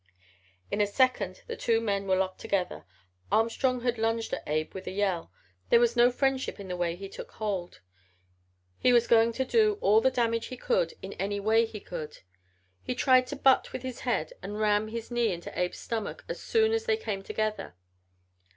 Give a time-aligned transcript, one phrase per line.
[0.71, 2.85] "In a second the two men were locked together.
[3.31, 5.31] Armstrong had lunged at Abe with a yell.
[5.69, 7.81] There was no friendship in the way he took hold.
[8.79, 12.17] He was going to do all the damage he could in any way he could.
[12.81, 16.41] He tried to butt with his head and ram his knee into Abe's stomach as
[16.41, 17.75] soon as they came together.